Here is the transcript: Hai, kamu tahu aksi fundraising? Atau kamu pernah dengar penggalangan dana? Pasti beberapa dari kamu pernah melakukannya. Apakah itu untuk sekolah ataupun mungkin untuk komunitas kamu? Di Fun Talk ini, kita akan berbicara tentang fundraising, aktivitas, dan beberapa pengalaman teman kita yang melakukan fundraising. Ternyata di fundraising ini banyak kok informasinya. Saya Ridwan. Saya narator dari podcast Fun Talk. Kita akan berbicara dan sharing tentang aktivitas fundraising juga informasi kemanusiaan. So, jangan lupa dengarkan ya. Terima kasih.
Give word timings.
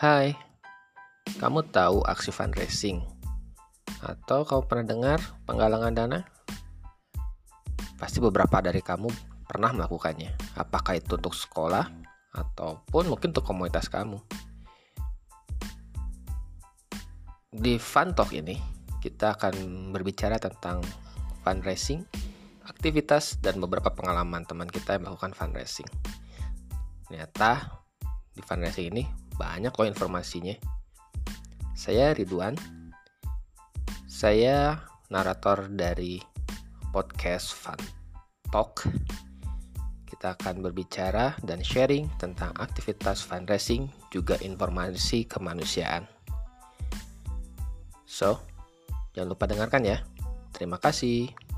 Hai, 0.00 0.32
kamu 1.36 1.68
tahu 1.76 2.00
aksi 2.08 2.32
fundraising? 2.32 3.04
Atau 4.00 4.48
kamu 4.48 4.64
pernah 4.64 4.86
dengar 4.96 5.20
penggalangan 5.44 5.92
dana? 5.92 6.24
Pasti 8.00 8.16
beberapa 8.16 8.64
dari 8.64 8.80
kamu 8.80 9.12
pernah 9.44 9.76
melakukannya. 9.76 10.56
Apakah 10.56 10.96
itu 10.96 11.20
untuk 11.20 11.36
sekolah 11.36 11.92
ataupun 12.32 13.12
mungkin 13.12 13.36
untuk 13.36 13.44
komunitas 13.44 13.92
kamu? 13.92 14.16
Di 17.52 17.76
Fun 17.76 18.16
Talk 18.16 18.32
ini, 18.32 18.56
kita 19.04 19.36
akan 19.36 19.52
berbicara 19.92 20.40
tentang 20.40 20.80
fundraising, 21.44 22.08
aktivitas, 22.64 23.36
dan 23.44 23.60
beberapa 23.60 23.92
pengalaman 23.92 24.48
teman 24.48 24.72
kita 24.72 24.96
yang 24.96 25.12
melakukan 25.12 25.36
fundraising. 25.36 25.92
Ternyata 27.04 27.84
di 28.32 28.40
fundraising 28.40 28.96
ini 28.96 29.19
banyak 29.40 29.72
kok 29.72 29.88
informasinya. 29.88 30.52
Saya 31.72 32.12
Ridwan. 32.12 32.52
Saya 34.04 34.76
narator 35.08 35.72
dari 35.72 36.20
podcast 36.92 37.56
Fun 37.56 37.80
Talk. 38.52 38.84
Kita 40.04 40.36
akan 40.36 40.60
berbicara 40.60 41.40
dan 41.40 41.64
sharing 41.64 42.04
tentang 42.20 42.52
aktivitas 42.60 43.24
fundraising 43.24 43.88
juga 44.12 44.36
informasi 44.44 45.24
kemanusiaan. 45.24 46.04
So, 48.04 48.44
jangan 49.16 49.32
lupa 49.32 49.48
dengarkan 49.48 49.88
ya. 49.88 50.04
Terima 50.52 50.76
kasih. 50.76 51.49